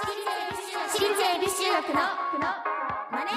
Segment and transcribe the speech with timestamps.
[0.00, 0.06] 私
[1.04, 2.00] 立恵比寿中学の
[3.12, 3.30] マネ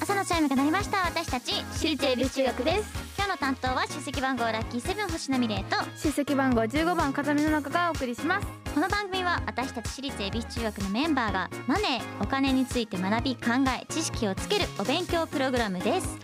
[0.00, 1.06] 朝のチャイムが鳴りました。
[1.06, 2.90] 私たち私立恵比寿中学です。
[3.16, 5.76] 今日の担当は出席番号ラッキーセブン星名美玲と。
[5.96, 8.46] 出席番号15番風見の中がお送りします。
[8.74, 13.42] この番組は私たち私立恵比寿中学のメンバーがマネーお金について学び考
[13.80, 16.18] え知識をつけるお勉強プログラムです、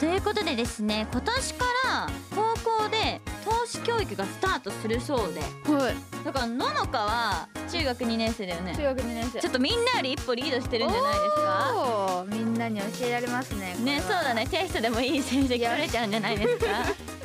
[0.00, 2.54] ということでですね今年から高
[2.84, 5.40] 校で投資教育がスタートするそうで。
[5.70, 8.74] はいだからののかは中学2年生だよね。
[8.76, 9.40] 中学2年生。
[9.40, 12.24] ちょっとみんなより一歩リードしてるんじゃないですか？
[12.28, 14.46] みんなに教えられますねねそうだね。
[14.46, 17.17] テストでもいい成績取れちゃうんじゃないですか？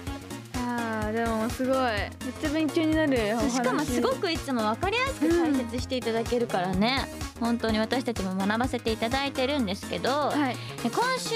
[1.14, 1.76] でもすごい。
[1.76, 2.10] めっ
[2.42, 3.16] ちゃ勉強になる
[3.48, 7.06] しかもすごくくいつも分かりやすく解説していただけるからね、
[7.40, 10.56] 本当に私たちも学ばせていただいてるんですけど、はい。
[10.82, 11.36] で今週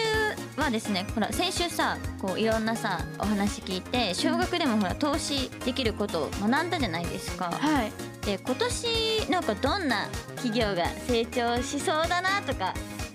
[0.59, 7.52] はですねほら先週さこういろんなさお話聞いて小学でもほら投資できることを学んだじゃないですか。
[7.52, 7.91] はい。
[8.25, 12.73] で今年なんかどんな企業が成長しそうだなとか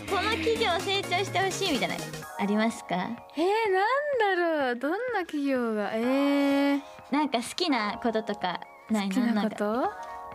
[0.09, 2.01] この企業成長してほしいみたいなの
[2.43, 2.97] ありますか？
[2.97, 3.07] えー、
[3.73, 4.77] なんだろう。
[4.77, 5.91] どんな企業が？
[5.95, 6.81] えー、
[7.13, 9.51] なんか好きなこととかない好きななんか。
[9.51, 9.91] こと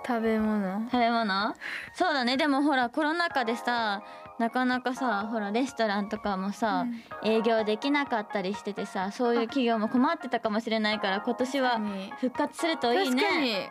[0.07, 0.83] 食べ物？
[0.89, 1.53] 食べ物？
[1.93, 2.37] そうだね。
[2.37, 4.03] でもほらコロナ禍でさ
[4.39, 6.85] なかなかさほらレストランとかもさ、
[7.23, 12.13] 営業できなかったりしててさそういう企業も困ってたかもしれないから今年はに。
[12.21, 13.21] 復活するといいね。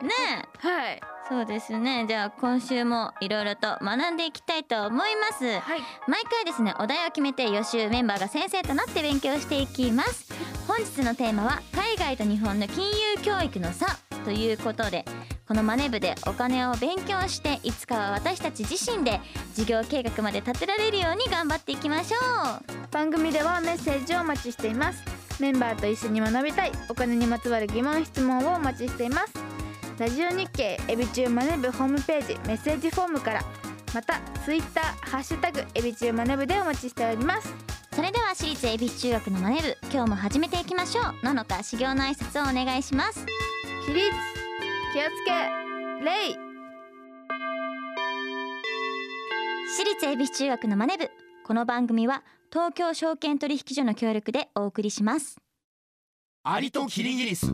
[0.02, 2.04] ねはいそうですね。
[2.06, 5.44] じゃあ今週もいろいろと学んでいきたいと思います。
[5.44, 5.80] はい。
[6.06, 10.32] 毎回ですねお題を決めて予習メンバーが先生となって勉強していきます。
[10.68, 13.86] 本日のテーマは海外と日本の金融教育の差。
[14.24, 15.04] ということで
[15.46, 19.20] このマネ部でお金を勉強していつかは私たち自身で
[19.54, 22.92] 事業計画まで立てられるように頑張っていきましょう。
[22.92, 25.02] 番組ではメッセージをお待ちしています。
[25.40, 26.72] メンバーと一緒に学びたい。
[26.88, 29.55] お金にまつわる疑問質問をお待ちしています
[29.98, 33.40] ラジオ日経エビチューマネブホームページメッセージフォームから
[33.94, 37.54] またツイッターハッシュタグエビチューマネブでお待ちしております。
[37.94, 41.24] それでは私立恵比寿中学のマネ部今日も始めていきましょう。
[41.24, 43.24] ののか修行の挨拶をお願いします。
[43.86, 44.10] 起立。
[44.92, 45.32] 気をつけ。
[46.04, 46.12] 礼
[49.78, 51.08] 私立恵比寿中学のマネ部
[51.42, 55.38] この番組は東京証券取引所の協力でお送りします。
[56.42, 57.46] アリとキリギリス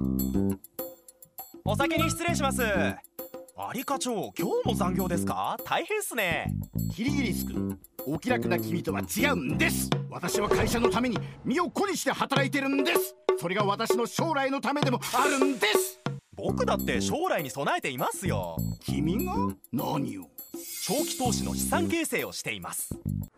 [1.65, 2.61] お先に失礼します。
[2.65, 5.57] アリ課長今日も残業ですか？
[5.65, 6.53] 大変っすね。
[6.93, 9.89] キリギリス君お気楽な君とは違うんです。
[10.11, 13.15] 私は会社のために身を粉にして働いてるんです。
[13.41, 16.01] それが私の将来のためでもあるんです。
[16.35, 18.57] 僕だって将来に備えていますよ。
[18.81, 19.33] 君が？
[19.73, 20.27] 何を？
[20.85, 22.91] 長期投資の資産形成をしています。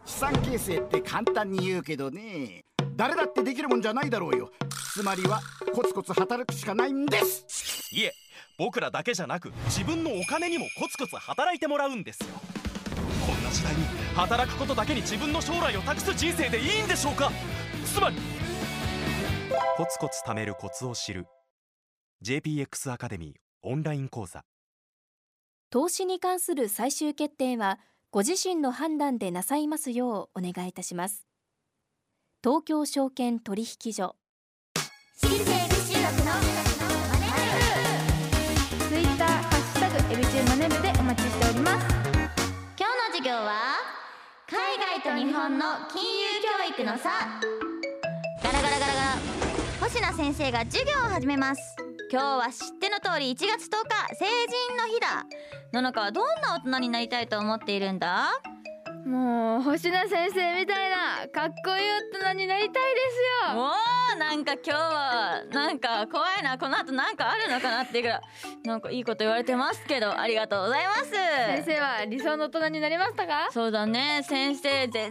[0.06, 2.64] 資産形成って簡単に言うけどね
[2.96, 4.50] 誰だってできるもんじゃないだろうよ。
[4.94, 5.40] つまりは
[5.74, 8.12] コツコツ働くしかないんですいえ
[8.58, 12.26] 僕らだけじゃなく自分のお金にもコツコツ働いてもらうんですよ。
[13.24, 13.84] こんな時代に
[14.16, 17.30] 働くことだけに自分の将来を託す人生でいいんでしょうか？
[17.86, 18.16] つまり
[19.76, 21.26] コツコツ貯めるコツを知る
[22.24, 24.44] JPX アカデミーオンライン講座。
[25.70, 27.78] 投資に関する最終決定は
[28.10, 31.26] ご自身の判断でなさいますようお願いいたします。
[32.42, 34.16] 東京証券取引所。
[35.16, 36.53] 私立恵比学の
[40.16, 41.86] ッシュタグエビチューマネブでお待ちしております。
[42.78, 43.50] 今日の授業は
[44.48, 47.10] 海外と日本の金融教育の差。
[48.42, 49.18] ガラガラガラガラ。
[49.80, 51.76] 星名先生が授業を始めます。
[52.12, 55.26] 今日は知っての通り1月10日成人の日だ。
[55.72, 58.28] ののかはどんな大人になりたいと思っているんだ？
[59.06, 63.60] もう星名先生みたいなかっこいい大人になりたいですよ。
[63.60, 68.20] おーなんか今日はなんか怖いなこの後なんかあるのかなっていうぐらい。
[68.64, 71.10] なんかいいこと言われてますけどありがとうございます。
[71.10, 73.48] 先生は理想の大人になりましたか？
[73.50, 75.10] そうだね先生全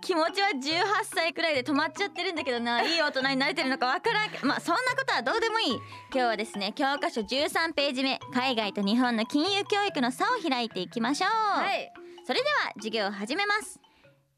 [0.00, 2.82] 気持ちは18歳くらいで止まっちゃってるんだけどな。
[2.82, 5.74] いい大人になれてるのかわからんまあそんなことはどうでもいい。
[5.74, 5.80] 今
[6.12, 11.92] 日はですね教科書13ページ目海外と日本の金融教育の差を開いていきましょう、はい
[12.28, 13.80] それでは授業を始めます。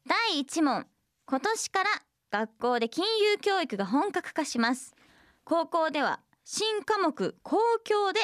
[0.07, 0.87] 第1問。
[1.25, 1.89] 今年から
[2.31, 3.03] 学校で金
[3.33, 4.95] 融教育が本格化します。
[5.43, 8.21] 高校では新科目公共で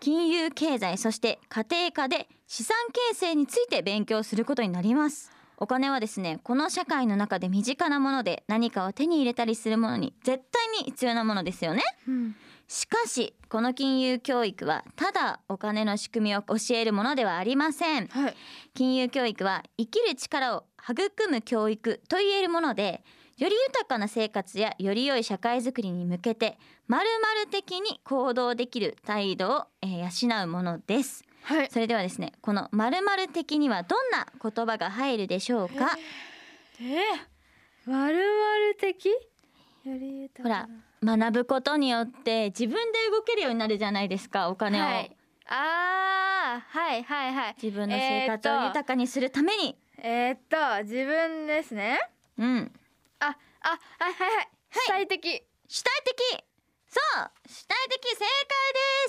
[0.00, 2.76] 金融経済そして家庭科で資産
[3.10, 5.32] 形成について勉強することになります。
[5.56, 11.82] お金はですねこの社会の中で身近なもので何かを手に入れたりするものに絶対に必要なものですよね。
[12.06, 12.36] うん。
[12.68, 18.08] しかしこの金融教育はただお金の仕組みを教えるものではありません。
[18.08, 18.36] はい。
[18.74, 23.02] 金融教育は生きる力を育む教育と言えるもので
[23.38, 31.24] より豊かな生活やより良い社会づくりに向けてまるまる的に行動できる態度を、えー養うものです。
[31.44, 31.70] はい。
[31.70, 35.96] それではですねこの〇〇的にはどんな言葉が入るでしょうか？
[36.82, 37.00] え
[37.86, 39.06] まるまる的？
[39.08, 39.14] よ
[39.98, 45.16] り豊ほからな学ぶことによって自分で動けるようになるじゃないですかお金を、はい。
[45.46, 47.56] あーはいはいはい。
[47.62, 52.00] 自分の生活を豊かにするために、えー、っと自分ですね。
[52.38, 52.72] うん。
[53.20, 53.68] ああ
[53.98, 54.36] はいはい。
[54.36, 54.48] はい。
[54.70, 55.42] 主体的。
[55.68, 56.44] 主体的。
[56.88, 58.24] そう主体的正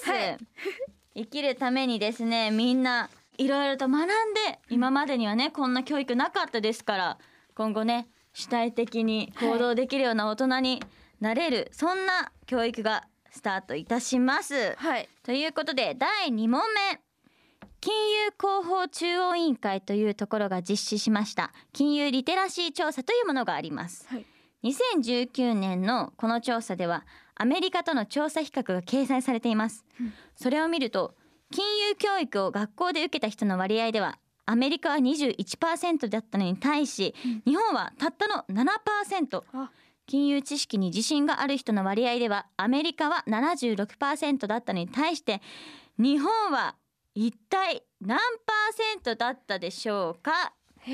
[0.05, 0.45] 解です、
[1.15, 7.17] 生きるためにですねみんないろいろと学んで今までにはねこんな教育なかったですから
[7.55, 10.83] 今後ね主体的に行動できるような大人に
[11.19, 14.75] なれる、そんな教育がスタートいたします。
[14.77, 15.09] はい。
[15.23, 17.01] ということで第2問目。
[17.81, 17.93] 金
[18.25, 21.53] 融広報中央委員会というところが実施しました。
[21.71, 24.25] 金融リテラシー調査というものがあります、はい。
[24.63, 27.05] 2019年のこの調査では
[27.35, 29.85] アメリカとの調査比較が掲載されています、
[30.35, 31.15] それを見ると
[31.51, 39.71] 金融教育を学校で受けた人の割合ではアメリカは21%だったのに対し、日本はたったの7%あ
[40.09, 45.39] 金融知識に自信がある人の割合ではアメリカは76%だったのに対して
[45.99, 46.75] 日本は
[47.13, 50.53] 一体何パーセントだったでしょうか？
[50.87, 50.93] えー、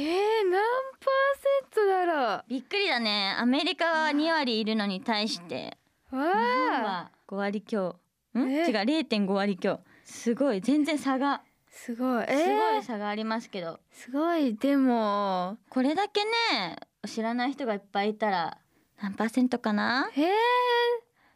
[0.51, 0.61] 何
[0.99, 2.05] パーセントだ
[2.39, 3.33] ろびっくりだね。
[3.39, 5.77] アメリカは2割いるのに対して。
[6.09, 7.95] 日本あは5割強。
[8.37, 8.65] ん、え？
[8.67, 9.79] 違う0.5割強。
[10.03, 10.59] すごい。
[10.59, 11.41] 全然差が。
[11.69, 12.25] すごい。
[12.27, 14.55] えすごーい差がありますけど、すごい。
[14.55, 15.57] でも。
[15.69, 16.75] これだけね
[17.07, 18.57] 知らない人がいっぱいいたら
[19.01, 20.09] 何パーセントかな？
[20.15, 20.31] え。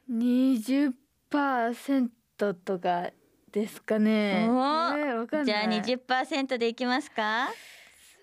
[0.09, 0.93] ー、
[1.33, 2.09] 20%
[2.53, 3.11] とか
[3.51, 4.47] ですかね。
[4.49, 5.45] おえーー、わかんない。
[5.45, 7.49] じゃあ20%でいきますか？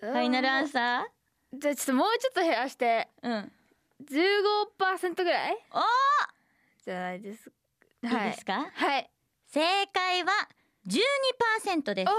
[0.00, 1.06] ファイナルアンサ
[1.52, 3.08] じゃあちょっともうちょっと減らして。
[3.22, 3.52] ーうん
[4.04, 5.56] 15%ぐらい？
[5.72, 5.80] おー。
[6.84, 7.50] じゃないです。
[8.02, 9.10] いいですか、はい。
[9.46, 9.60] 正
[9.92, 10.32] 解は
[10.86, 12.10] 12%です。
[12.10, 12.12] お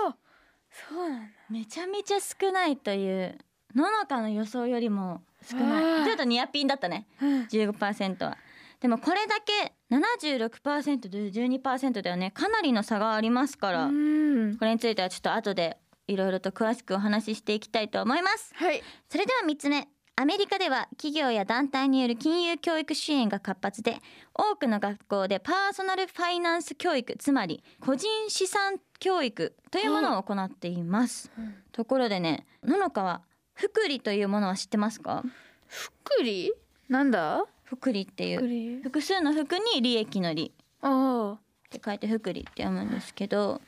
[0.96, 1.28] そうなんだ。
[1.50, 3.38] めちゃめちゃ少ないという。
[3.76, 5.84] ののかの予想よりも少あない。
[5.84, 7.08] ーちょっとニアピンだったね。
[7.22, 7.42] うん。
[7.44, 8.38] 15%は。
[8.80, 12.32] でもこれだけ76%と12%ではね。
[12.32, 14.58] かなりの差がありますから、うん。
[14.58, 15.78] これについてはちょっと後で
[16.08, 18.54] いろいろと詳しくお話ししていきたいと思います。
[18.56, 18.82] はい。
[19.10, 19.88] それでは3つ目。
[20.20, 23.98] アメリカでは企業や団体による金融教育支援が活発で
[24.34, 31.30] 多くの学校でパーソナルファイナンス教育つまり個人資産教育というものを行っています、
[31.72, 33.22] ところでねののかは
[33.58, 35.24] 福利というものは知ってますか？
[35.68, 36.54] 福利？
[36.90, 37.44] なんだ？
[37.64, 38.84] 福利っていう。
[38.84, 40.54] 複数の福に利益の利。
[40.82, 41.40] ああ。
[41.40, 41.40] っ
[41.70, 43.60] て書いて福利って読むんですけど。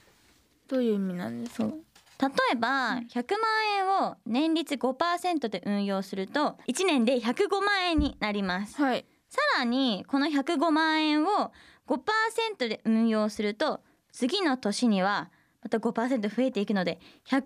[0.68, 1.66] どういう意味なんですか？
[1.66, 3.42] 例えば100万
[3.78, 8.80] 円を年率5%で運用すると1年で105万円になります。
[8.80, 9.06] はい。
[9.30, 11.52] さらにこの105万円を
[11.88, 13.80] 5%で運用すると
[14.12, 15.30] 次の年には
[15.62, 17.42] また5%増えていくので110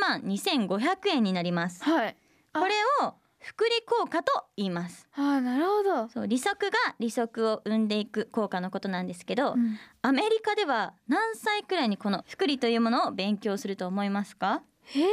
[0.00, 1.82] 万2500円になります。
[1.84, 2.16] はい。
[2.52, 2.60] あ。
[2.60, 2.74] これ
[3.06, 5.06] を複利効果と言います。
[5.16, 6.08] ああなるほど。
[6.08, 9.78] そう利息が利息を生んでいく効果のことなんですけど、うん。
[10.02, 14.62] アメリカでは何歳くらいにこの複利というものを勉強すると思いますか？
[14.94, 15.10] えー、ナン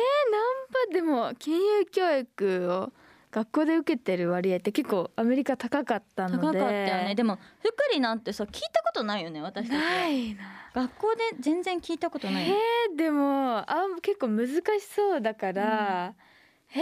[0.90, 2.94] パでも金融教育を
[3.32, 6.48] 学校で受けてる割合って結構アメリカ高かったので。
[6.48, 7.16] 高かったよね。
[7.16, 9.78] でも複利なんてさ聞いたことないよね私たち。
[9.78, 12.56] はないな学校で全然聞いたことないよ
[12.90, 14.62] えー、でもあ結構難し
[14.96, 16.14] そうだから、
[16.74, 16.80] え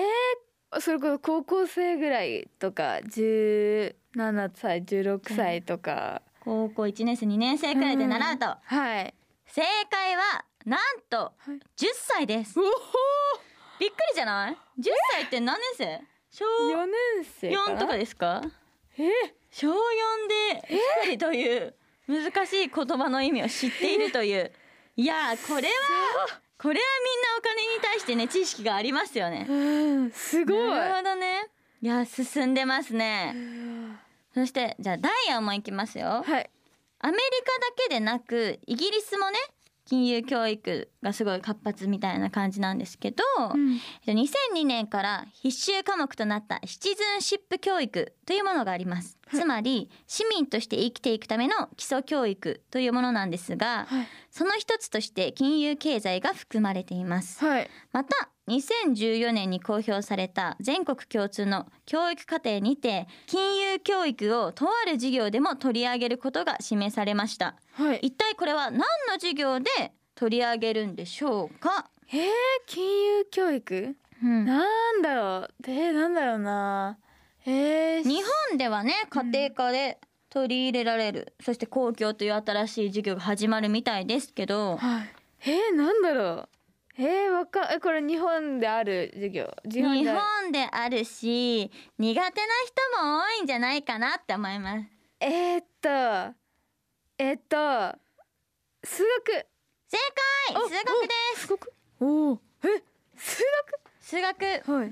[0.78, 3.96] ー、それこそ高校生ぐらいとか17
[4.54, 9.14] 歳16歳とか、高校1年生2年生くらいで習うと、はい
[9.48, 10.80] 正解はなん
[11.10, 11.58] とはい。
[11.76, 12.60] 10歳です。
[12.60, 12.66] おお
[13.80, 14.56] びっくりじゃない ?10
[15.14, 16.02] 歳って何年生？
[16.30, 16.94] 小4年
[17.24, 18.42] 生かな？4とかですか？
[19.00, 19.10] え？
[19.52, 19.74] 小4
[20.62, 21.74] で複利という
[22.10, 24.52] 難しい言葉の意味を知っているという。
[24.98, 25.72] いやーこれは
[26.58, 29.46] これはみんなお金に対してね知識がありますよね。
[29.48, 30.70] うんすごい。
[30.70, 31.48] なるほどね。
[31.82, 33.36] いや進んでますね。
[34.34, 36.24] そしてじゃあダイヤもいきますよ。
[36.26, 36.50] はい。
[37.02, 39.38] アメリカだけでなくイギリスもね
[39.90, 43.24] 金融教育がすごい活発みたいな感じなんですけど、
[43.56, 43.80] うん。
[44.06, 54.08] 2002年から必修科目となったシチズンシップ教育というものがあります、つまり市民として生きていくための基礎教育というものなんですが、はい。
[54.30, 57.44] その一つとして金融経済が含まれています。
[57.44, 57.70] はい。
[57.92, 67.56] また2014年に公表された全国共通の教育課程にて金融教育をとある授業でも取り上げることが示されました。
[67.74, 68.00] はい。
[68.02, 69.70] 一体これは何の授業で
[70.16, 72.28] 取り上げるんでしょうか、えー、
[72.66, 73.96] 金融教育？
[74.24, 74.46] うん。
[74.46, 76.98] なんだろうえー、なんだろうな。
[77.46, 84.78] えー、日本ではね家庭科で取り入れられる、そして公共という新しい授業が始まるみたいですけど。
[84.78, 85.10] はい。
[85.42, 86.50] えー、なんだろう
[87.02, 89.50] えー、わかえこれ日本である授業？
[89.64, 91.06] 日本である。
[91.06, 94.86] し苦手な人も多いんじゃないかなって思います。
[95.22, 95.90] えー、っと
[97.18, 97.98] えー、っと
[98.84, 99.48] 数学。
[99.88, 99.98] 正
[100.50, 100.56] 解！
[100.58, 100.86] お数学で
[101.36, 101.48] す。
[101.48, 102.84] 数学おおえ
[103.16, 103.44] 数
[104.02, 104.72] 数学学。
[104.72, 104.92] はい。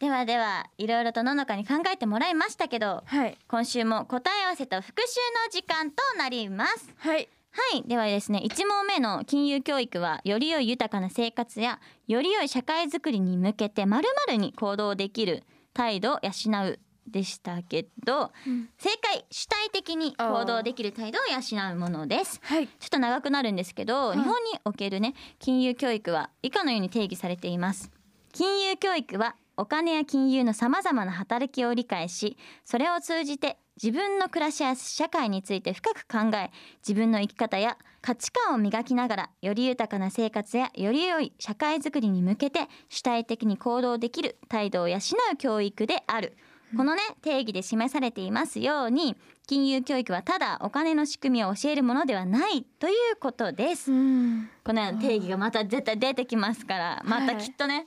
[0.00, 3.38] ではではいろいろとののかに考えてもらいましたけどはい。
[3.46, 6.92] 今週も答え合わせと復習の時間となります。
[6.98, 7.82] はいはい。
[7.88, 16.30] ではですね1問目の金融教育はより良い豊かな生活やより良い社会づくりに向けてまるまるに行動できる態度を養
[16.64, 16.78] う
[17.10, 18.68] でしたけど、うん。
[18.78, 22.40] 正解主体的に行動できる態度を養うものです。
[22.42, 22.66] はい。
[22.66, 24.18] ちょっと長くなるんですけど、はい。
[24.18, 27.90] 日本におけるね金融教育は以下のように定義されています。
[28.32, 36.50] 金融教育はお金や金融のさまざまな働きを理解しそれを通じて自分の暮らしや社会について深く考え
[36.86, 46.36] 自分の生き方や価値観を磨きながらより豊かな生活やより良い社会づくりに向けて主体的に行動できる態度を養う教育である。
[46.76, 49.16] このね定義で示されていますように
[49.46, 53.90] 金融教育はただお金の仕組みを教えるものではないということです。
[53.90, 57.86] うんこのような定義がまた絶対出てきますからまたきっとね、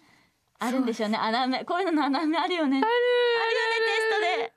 [0.57, 1.17] あるんでしょうね。
[1.17, 2.81] 穴埋めこういうのの穴埋めあるよね。
[2.83, 2.85] あ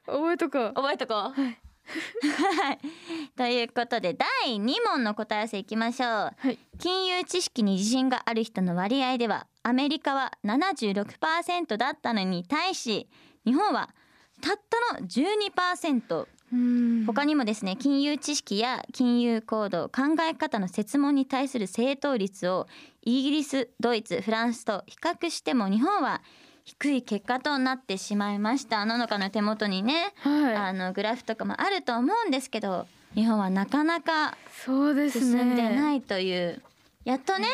[0.07, 0.73] 覚えとこう。
[0.75, 1.19] 覚えとこう。
[1.19, 1.59] はい。
[3.37, 6.09] ということで第2問の答え合わせいきましょう。
[6.09, 6.59] はい。
[6.79, 13.09] 金融知識に自信がある人の割合ではアメリカは76%だったのに対し
[13.45, 13.95] 日本は
[14.41, 17.05] たったの12%うん。
[17.07, 22.67] 他にもですね金融知識や金融行動考え方の設問に対する正答率を
[23.03, 26.23] イギリスドイツフランスと比較しても日本は
[26.65, 28.85] 低い結果となってしまいました。
[28.87, 30.55] ののかの手元にね、はい。
[30.57, 36.63] あのグラフとかもあると思うんですけど日本はなかなか進んでないという、
[37.05, 37.47] やっとね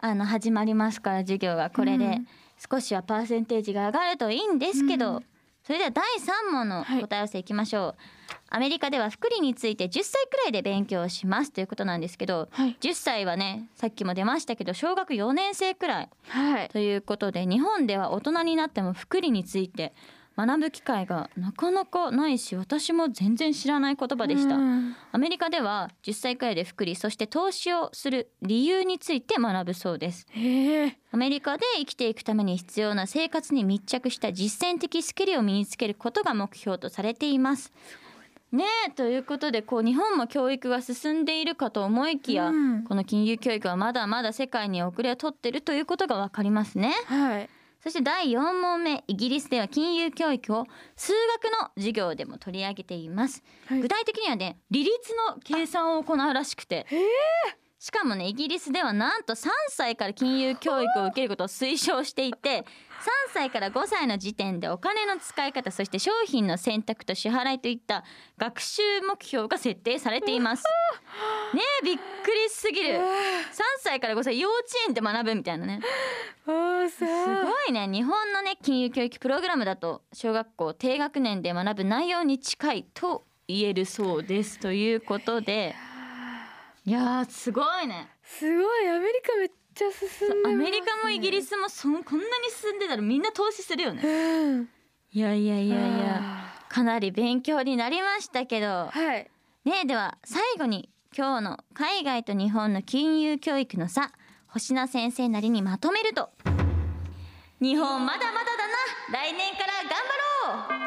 [0.00, 2.28] あの始まりますから授業がこれでうん。
[2.70, 5.24] 少しはパーセンテージが上がるといいんですけど、うん。
[5.62, 6.04] それでは第
[6.48, 7.00] 3問のはい。
[7.02, 7.94] 答え合わせいきましょう、
[8.48, 12.76] アメリカでは福利について10歳くらいで勉強しますということなんですけどはい。
[12.80, 16.68] 10歳はねさっきも出ましたけど小学4年生くらいはい。
[16.68, 19.92] ということで日本では大人になっても福利について
[20.36, 24.56] 学ぶ機会がなかなかないし私も全然知らない言葉でした。
[24.56, 24.94] うん。
[25.10, 30.26] アメリカでは10歳くらいで福利そして投資をする理由について学ぶそうです。
[31.10, 37.72] アメリカで生きていくために必要な生活に密着した実践的スキルを身につけることが目標とされています
[38.56, 42.84] ねえということでこう日本も教育が進んでいるかと思いきや、うん。
[42.84, 46.92] この金融教育はまだまだ世界に遅れを取っているということがわかりますね。
[47.06, 47.48] はい。
[47.82, 50.64] そして第4問目イギリスでは金融教育を
[50.96, 53.44] 数学の授業でも取り上げています。
[53.66, 53.80] はい。
[53.80, 54.92] 具体的にはね利率
[55.30, 56.86] の計算を行うらしくて
[57.86, 62.64] しかもねイギリスではなんと3歳から金融教育を受けることを推奨していて3
[63.32, 68.02] 歳から5歳の時点でお金の使い方そして商品の選択と支払いといった
[68.38, 70.64] 学習目標が設定されています。
[71.54, 72.00] ねえびっく
[72.32, 72.94] りすぎる。
[72.94, 73.02] 3
[73.78, 75.80] 歳から5歳幼稚園で学ぶみたいなね。
[76.44, 77.86] すごいね。
[77.86, 84.58] 日本のね金融教育プログラムだと小学校低学年で学ぶ内容に近いと言えるそうです。
[84.58, 85.76] ということで
[86.86, 88.08] いやーすごいね。
[88.22, 94.02] すごいアメリカめっちゃ進んでね、アメリカもイギリスもそんこんなに進んでたらみんな投資するよね。
[94.04, 94.68] うん。
[95.10, 96.64] いやいやいやいやあ。
[96.68, 98.66] かなり勉強になりましたけど。
[98.66, 99.28] ーはい。
[99.64, 104.12] ねでは最後に今日の海外と日本の金融教育の差
[104.46, 106.30] 星名先生なりにまとめると。
[107.60, 109.24] 日本まだまだだな。
[109.24, 109.90] 来年から頑
[110.68, 110.86] 張ろう。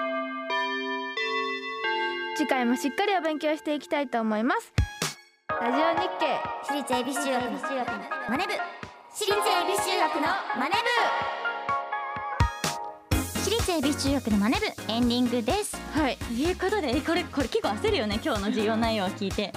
[2.38, 4.79] 次回もしっかりお勉強していきたいと思います
[5.62, 6.40] ラジオ日経。
[6.64, 7.60] 私立恵比寿中学の
[8.30, 8.54] マネ部。
[9.12, 10.22] 私立恵比寿中学の
[10.58, 10.76] マネ
[13.44, 15.76] 私立恵比寿中学のマネ部エンディングです。
[15.92, 16.16] はい。
[16.16, 19.52] ということでえこれこれ結構焦るよね今日の授業内容を聞いて。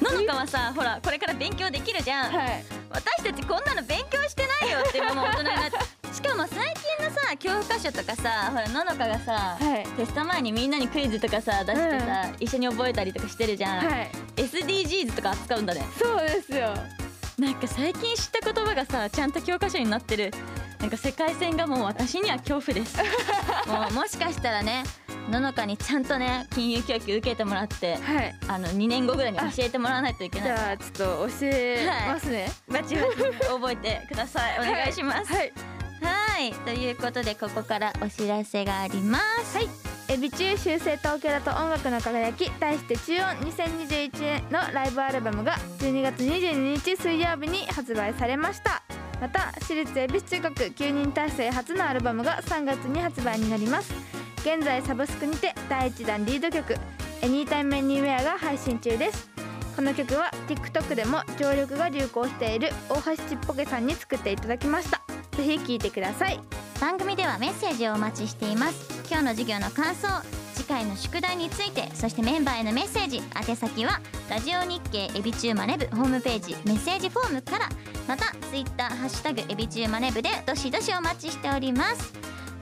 [0.00, 2.64] ののかはさほらこれから勉強できるじゃん、はい。
[2.90, 6.14] 私たちこんなの勉強してないよってもう大人になって。
[6.14, 6.81] しかも最近のさ
[7.36, 9.86] 教科書とかさほらののかがさ、はい。
[9.96, 14.10] テスト前にみんなにクイズとかさ出してさ、一緒に覚えたりとかしてるじゃん、はい。
[14.36, 15.82] SDGs とか扱うんだね。
[15.98, 16.74] そうですよ。
[17.38, 20.30] なんか最近知った言葉がさちゃんと教科書になってる。
[20.80, 22.96] なんか世界線がもう私には恐怖です。
[23.68, 24.82] もうもしかしたらね
[25.30, 28.34] ののかにちゃんとね金融教育受けてもらってはい。
[28.48, 30.58] あの2年後ぐらいに教えてもらわないといけじない。
[30.58, 32.50] ゃあちょっと教えますね。
[32.68, 34.58] バチバチ覚えてください。
[34.58, 35.32] お願いします。
[35.32, 35.38] はい。
[35.38, 35.52] はい
[36.50, 39.58] ということでここからお知らせがあります。
[39.58, 39.68] はい。
[40.08, 48.82] エビ中修正東京だと音楽の輝き題して中音2021のライブアルバムが12月22日水曜日に発売されました。
[49.20, 53.94] また私立恵比寿中学9人体制初のアルバムが3月に発売になります。
[54.38, 56.74] 現在サブスクにて第1弾リード曲
[57.22, 59.30] 「Anytime Anywhere」が配信中です。
[59.76, 65.02] この曲は TikTok でも常緑が流行している大橋ちっぽけさんに作っていただきました。
[65.36, 66.40] ぜひ聴いてください。
[66.80, 69.02] 番組ではメッセージをお待ちしています。
[69.08, 70.08] 今日の授業の感想
[70.54, 77.68] 次回の宿題についてそしてメンバーへのメッセージ宛先はラジオ日経エビチューマネブホームページメッセージフォームから
[78.06, 82.12] またツイッターハッシュタグエビチューマネブでどしどしお待ちしております。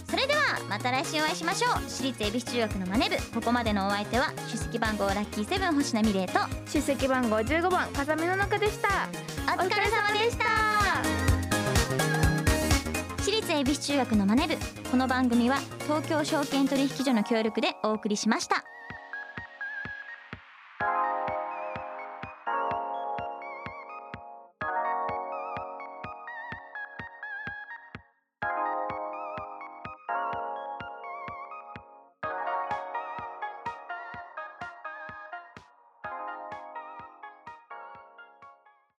[0.09, 1.73] それではまた来週お会いしましょう。
[1.89, 9.09] 私立恵比寿中学のマネ部ここまでのお相手は出席番号ラッキーセブン星名美玲と出席番号15番風見の中でした。
[13.91, 14.55] 中学のマネ部。
[14.89, 18.63] この番組は東京証券取引所の協力でお送りしました。